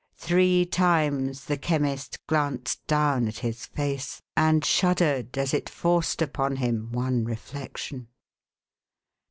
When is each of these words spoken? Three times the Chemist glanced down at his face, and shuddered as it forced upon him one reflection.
Three 0.17 0.65
times 0.65 1.45
the 1.45 1.57
Chemist 1.59 2.17
glanced 2.25 2.87
down 2.87 3.27
at 3.27 3.37
his 3.45 3.67
face, 3.67 4.19
and 4.35 4.65
shuddered 4.65 5.37
as 5.37 5.53
it 5.53 5.69
forced 5.69 6.23
upon 6.23 6.55
him 6.55 6.91
one 6.91 7.23
reflection. 7.23 8.07